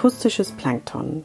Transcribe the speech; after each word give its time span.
Akustisches 0.00 0.52
Plankton. 0.52 1.24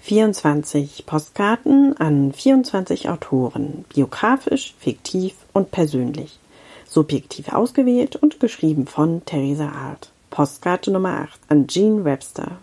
24 0.00 1.06
Postkarten 1.06 1.96
an 1.96 2.34
24 2.34 3.08
Autoren, 3.08 3.86
biografisch, 3.94 4.74
fiktiv 4.78 5.34
und 5.54 5.70
persönlich. 5.70 6.38
Subjektiv 6.86 7.50
ausgewählt 7.50 8.16
und 8.16 8.38
geschrieben 8.38 8.86
von 8.86 9.24
Theresa 9.24 9.70
Art. 9.70 10.10
Postkarte 10.28 10.90
Nummer 10.90 11.28
8 11.30 11.40
an 11.48 11.66
Jean 11.66 12.04
Webster. 12.04 12.58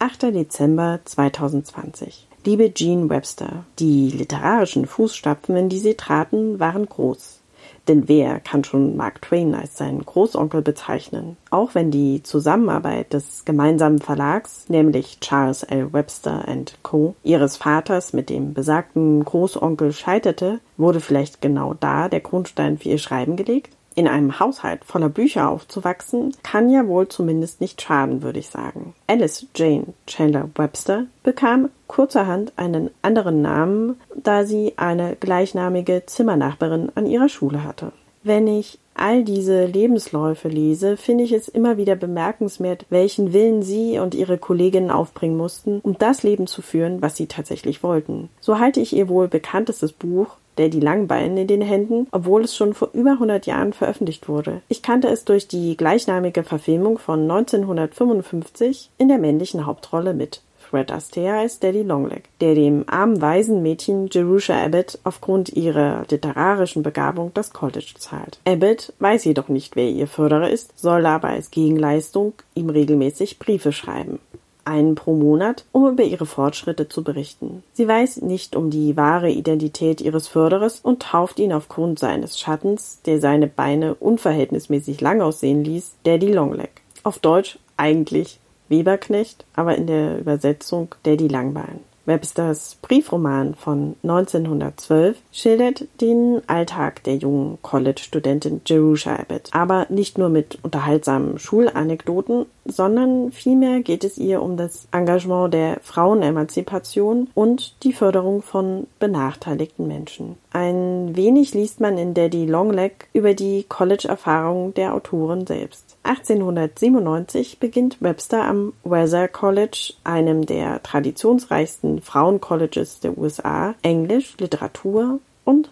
8. 0.00 0.34
Dezember 0.34 1.00
2020. 1.02 2.26
Liebe 2.44 2.74
Jean 2.74 3.08
Webster, 3.08 3.64
die 3.78 4.10
literarischen 4.10 4.84
Fußstapfen, 4.84 5.56
in 5.56 5.70
die 5.70 5.78
Sie 5.78 5.94
traten, 5.94 6.60
waren 6.60 6.84
groß. 6.84 7.39
Denn 7.88 8.08
wer 8.08 8.40
kann 8.40 8.64
schon 8.64 8.96
Mark 8.96 9.22
Twain 9.22 9.54
als 9.54 9.76
seinen 9.76 10.04
Großonkel 10.04 10.62
bezeichnen? 10.62 11.36
Auch 11.50 11.74
wenn 11.74 11.90
die 11.90 12.22
Zusammenarbeit 12.22 13.12
des 13.12 13.44
gemeinsamen 13.44 13.98
Verlags, 13.98 14.68
nämlich 14.68 15.18
Charles 15.20 15.62
L. 15.62 15.92
Webster 15.92 16.44
Co., 16.82 17.14
ihres 17.22 17.56
Vaters 17.56 18.12
mit 18.12 18.30
dem 18.30 18.54
besagten 18.54 19.24
Großonkel 19.24 19.92
scheiterte, 19.92 20.60
wurde 20.76 21.00
vielleicht 21.00 21.40
genau 21.40 21.74
da 21.74 22.08
der 22.08 22.20
Grundstein 22.20 22.78
für 22.78 22.90
ihr 22.90 22.98
Schreiben 22.98 23.36
gelegt? 23.36 23.74
In 23.96 24.06
einem 24.06 24.38
Haushalt 24.38 24.84
voller 24.84 25.08
Bücher 25.08 25.50
aufzuwachsen, 25.50 26.34
kann 26.42 26.70
ja 26.70 26.86
wohl 26.86 27.08
zumindest 27.08 27.60
nicht 27.60 27.82
schaden, 27.82 28.22
würde 28.22 28.38
ich 28.38 28.48
sagen. 28.48 28.94
Alice 29.08 29.46
Jane 29.54 29.88
Chandler 30.06 30.48
Webster 30.54 31.06
bekam 31.24 31.70
kurzerhand 31.88 32.52
einen 32.56 32.90
anderen 33.02 33.42
Namen, 33.42 33.96
da 34.22 34.44
sie 34.44 34.74
eine 34.76 35.16
gleichnamige 35.16 36.04
Zimmernachbarin 36.06 36.90
an 36.94 37.06
ihrer 37.06 37.28
Schule 37.28 37.64
hatte. 37.64 37.92
Wenn 38.22 38.46
ich 38.46 38.78
all 38.94 39.24
diese 39.24 39.64
Lebensläufe 39.64 40.48
lese, 40.48 40.98
finde 40.98 41.24
ich 41.24 41.32
es 41.32 41.48
immer 41.48 41.78
wieder 41.78 41.96
bemerkenswert, 41.96 42.84
welchen 42.90 43.32
Willen 43.32 43.62
sie 43.62 43.98
und 43.98 44.14
ihre 44.14 44.36
Kolleginnen 44.36 44.90
aufbringen 44.90 45.38
mussten, 45.38 45.80
um 45.80 45.96
das 45.96 46.22
Leben 46.22 46.46
zu 46.46 46.60
führen, 46.60 47.00
was 47.00 47.16
sie 47.16 47.26
tatsächlich 47.26 47.82
wollten. 47.82 48.28
So 48.40 48.58
halte 48.58 48.80
ich 48.80 48.94
ihr 48.94 49.08
wohl 49.08 49.28
bekanntestes 49.28 49.92
Buch 49.92 50.36
der 50.60 50.68
die 50.68 50.80
Langbeine 50.80 51.40
in 51.40 51.46
den 51.46 51.62
Händen, 51.62 52.06
obwohl 52.10 52.44
es 52.44 52.54
schon 52.54 52.74
vor 52.74 52.90
über 52.92 53.12
100 53.12 53.46
Jahren 53.46 53.72
veröffentlicht 53.72 54.28
wurde. 54.28 54.60
Ich 54.68 54.82
kannte 54.82 55.08
es 55.08 55.24
durch 55.24 55.48
die 55.48 55.74
gleichnamige 55.74 56.42
Verfilmung 56.42 56.98
von 56.98 57.22
1955 57.22 58.90
in 58.98 59.08
der 59.08 59.16
männlichen 59.16 59.64
Hauptrolle 59.64 60.12
mit 60.12 60.42
Fred 60.70 60.92
Astaire 60.92 61.38
als 61.40 61.58
Daddy 61.58 61.82
Longleg, 61.82 62.28
der 62.40 62.54
dem 62.54 62.84
armen 62.86 63.20
Waisenmädchen 63.20 64.08
Jerusha 64.10 64.54
Abbott 64.54 64.98
aufgrund 65.02 65.48
ihrer 65.50 66.04
literarischen 66.08 66.84
Begabung 66.84 67.32
das 67.34 67.52
College 67.52 67.94
zahlt. 67.98 68.38
Abbott 68.44 68.92
weiß 69.00 69.24
jedoch 69.24 69.48
nicht, 69.48 69.74
wer 69.74 69.88
ihr 69.88 70.06
Förderer 70.06 70.48
ist, 70.48 70.78
soll 70.78 71.06
aber 71.06 71.28
als 71.28 71.50
Gegenleistung 71.50 72.34
ihm 72.54 72.70
regelmäßig 72.70 73.40
Briefe 73.40 73.72
schreiben 73.72 74.20
einen 74.64 74.94
pro 74.94 75.14
Monat, 75.14 75.64
um 75.72 75.88
über 75.88 76.04
ihre 76.04 76.26
Fortschritte 76.26 76.88
zu 76.88 77.02
berichten. 77.02 77.64
Sie 77.72 77.88
weiß 77.88 78.22
nicht 78.22 78.54
um 78.54 78.70
die 78.70 78.96
wahre 78.96 79.30
Identität 79.30 80.00
ihres 80.00 80.28
Förderers 80.28 80.80
und 80.80 81.02
tauft 81.02 81.40
ihn 81.40 81.52
aufgrund 81.52 81.98
seines 81.98 82.38
Schattens, 82.38 83.00
der 83.06 83.20
seine 83.20 83.48
Beine 83.48 83.94
unverhältnismäßig 83.94 85.00
lang 85.00 85.22
aussehen 85.22 85.64
ließ, 85.64 85.94
Daddy 86.04 86.32
Longleg. 86.32 86.70
Auf 87.02 87.18
Deutsch 87.18 87.58
eigentlich 87.76 88.39
Weberknecht, 88.70 89.44
aber 89.54 89.76
in 89.76 89.86
der 89.86 90.18
Übersetzung 90.18 90.94
Daddy 91.02 91.28
Langbein. 91.28 91.80
Websters 92.06 92.76
Briefroman 92.82 93.54
von 93.54 93.94
1912 94.02 95.16
schildert 95.32 95.84
den 96.00 96.42
Alltag 96.48 97.04
der 97.04 97.16
jungen 97.16 97.58
College-Studentin 97.62 98.62
Jerusha 98.66 99.14
Abbott, 99.14 99.50
aber 99.52 99.86
nicht 99.90 100.18
nur 100.18 100.28
mit 100.28 100.58
unterhaltsamen 100.62 101.38
Schulanekdoten, 101.38 102.46
sondern 102.64 103.32
vielmehr 103.32 103.80
geht 103.80 104.02
es 104.02 104.18
ihr 104.18 104.42
um 104.42 104.56
das 104.56 104.88
Engagement 104.92 105.54
der 105.54 105.78
Frauenemanzipation 105.82 107.28
und 107.34 107.84
die 107.84 107.92
Förderung 107.92 108.42
von 108.42 108.86
benachteiligten 108.98 109.86
Menschen. 109.86 110.36
Ein 110.52 111.14
wenig 111.14 111.54
liest 111.54 111.80
man 111.80 111.96
in 111.96 112.12
Daddy 112.12 112.44
Longleg 112.44 113.08
über 113.12 113.34
die 113.34 113.64
College-Erfahrungen 113.68 114.74
der 114.74 114.94
Autorin 114.94 115.46
selbst. 115.46 115.96
1897 116.02 117.60
beginnt 117.60 117.98
Webster 118.00 118.44
am 118.44 118.72
Weather 118.82 119.28
College, 119.28 119.94
einem 120.02 120.46
der 120.46 120.82
traditionsreichsten 120.82 122.02
Frauencolleges 122.02 122.98
der 122.98 123.16
USA, 123.16 123.74
Englisch, 123.82 124.36
Literatur 124.38 125.20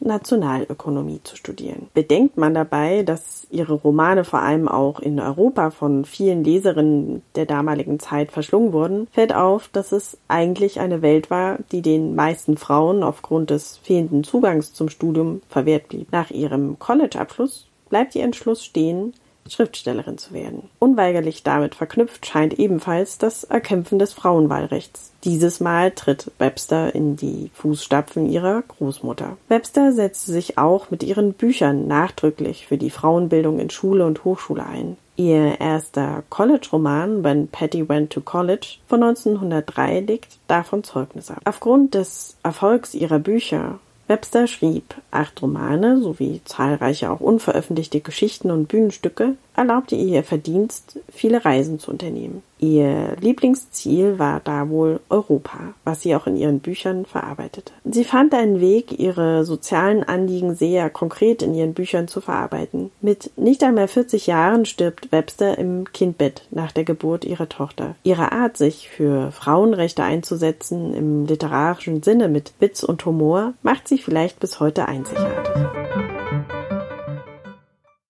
Nationalökonomie 0.08 1.20
zu 1.22 1.36
studieren. 1.36 1.88
Bedenkt 1.94 2.36
man 2.36 2.54
dabei, 2.54 3.04
dass 3.04 3.46
ihre 3.50 3.74
Romane 3.74 4.24
vor 4.24 4.40
allem 4.40 4.66
auch 4.66 4.98
in 4.98 5.20
Europa 5.20 5.70
von 5.70 6.04
vielen 6.04 6.42
Leserinnen 6.42 7.22
der 7.36 7.46
damaligen 7.46 8.00
Zeit 8.00 8.32
verschlungen 8.32 8.72
wurden, 8.72 9.06
fällt 9.12 9.32
auf, 9.32 9.68
dass 9.68 9.92
es 9.92 10.18
eigentlich 10.26 10.80
eine 10.80 11.02
Welt 11.02 11.30
war, 11.30 11.58
die 11.70 11.82
den 11.82 12.16
meisten 12.16 12.56
Frauen 12.56 13.04
aufgrund 13.04 13.50
des 13.50 13.76
fehlenden 13.76 14.24
Zugangs 14.24 14.72
zum 14.74 14.88
Studium 14.88 15.42
verwehrt 15.48 15.88
blieb. 15.88 16.10
Nach 16.10 16.30
ihrem 16.30 16.78
College-Abschluss 16.80 17.68
bleibt 17.88 18.14
ihr 18.16 18.24
Entschluss 18.24 18.64
stehen, 18.64 19.14
Schriftstellerin 19.50 20.18
zu 20.18 20.32
werden. 20.32 20.68
Unweigerlich 20.78 21.42
damit 21.42 21.74
verknüpft 21.74 22.26
scheint 22.26 22.58
ebenfalls 22.58 23.18
das 23.18 23.44
Erkämpfen 23.44 23.98
des 23.98 24.12
Frauenwahlrechts. 24.12 25.12
Dieses 25.24 25.60
Mal 25.60 25.90
tritt 25.90 26.30
Webster 26.38 26.94
in 26.94 27.16
die 27.16 27.50
Fußstapfen 27.54 28.30
ihrer 28.30 28.62
Großmutter. 28.62 29.36
Webster 29.48 29.92
setzte 29.92 30.32
sich 30.32 30.58
auch 30.58 30.90
mit 30.90 31.02
ihren 31.02 31.32
Büchern 31.32 31.86
nachdrücklich 31.86 32.66
für 32.66 32.78
die 32.78 32.90
Frauenbildung 32.90 33.58
in 33.58 33.70
Schule 33.70 34.06
und 34.06 34.24
Hochschule 34.24 34.64
ein. 34.64 34.96
Ihr 35.16 35.60
erster 35.60 36.22
College-Roman 36.30 37.24
When 37.24 37.48
Patty 37.48 37.88
Went 37.88 38.10
to 38.12 38.20
College 38.20 38.76
von 38.86 39.02
1903 39.02 40.00
legt 40.00 40.38
davon 40.46 40.84
Zeugnis 40.84 41.32
ab. 41.32 41.40
Aufgrund 41.44 41.94
des 41.94 42.36
Erfolgs 42.44 42.94
ihrer 42.94 43.18
Bücher 43.18 43.80
Webster 44.08 44.46
schrieb 44.46 44.94
acht 45.10 45.42
Romane 45.42 46.00
sowie 46.00 46.40
zahlreiche 46.44 47.10
auch 47.10 47.20
unveröffentlichte 47.20 48.00
Geschichten 48.00 48.50
und 48.50 48.66
Bühnenstücke, 48.66 49.36
erlaubte 49.58 49.96
ihr 49.96 50.18
ihr 50.18 50.24
Verdienst, 50.24 51.00
viele 51.12 51.44
Reisen 51.44 51.78
zu 51.78 51.90
unternehmen. 51.90 52.42
Ihr 52.60 53.16
Lieblingsziel 53.20 54.18
war 54.18 54.40
da 54.42 54.68
wohl 54.68 55.00
Europa, 55.10 55.74
was 55.84 56.02
sie 56.02 56.16
auch 56.16 56.26
in 56.26 56.36
ihren 56.36 56.60
Büchern 56.60 57.04
verarbeitete. 57.06 57.72
Sie 57.84 58.04
fand 58.04 58.34
einen 58.34 58.60
Weg, 58.60 58.98
ihre 58.98 59.44
sozialen 59.44 60.02
Anliegen 60.02 60.54
sehr 60.54 60.90
konkret 60.90 61.42
in 61.42 61.54
ihren 61.54 61.74
Büchern 61.74 62.08
zu 62.08 62.20
verarbeiten. 62.20 62.90
Mit 63.00 63.30
nicht 63.36 63.62
einmal 63.62 63.86
40 63.86 64.26
Jahren 64.26 64.64
stirbt 64.64 65.12
Webster 65.12 65.56
im 65.56 65.92
Kindbett 65.92 66.42
nach 66.50 66.72
der 66.72 66.84
Geburt 66.84 67.24
ihrer 67.24 67.48
Tochter. 67.48 67.94
Ihre 68.02 68.32
Art, 68.32 68.56
sich 68.56 68.88
für 68.88 69.30
Frauenrechte 69.30 70.02
einzusetzen, 70.02 70.94
im 70.94 71.26
literarischen 71.26 72.02
Sinne 72.02 72.28
mit 72.28 72.52
Witz 72.58 72.82
und 72.82 73.04
Humor, 73.04 73.54
macht 73.62 73.86
sie 73.86 73.98
vielleicht 73.98 74.40
bis 74.40 74.58
heute 74.58 74.86
einzigartig. 74.86 75.97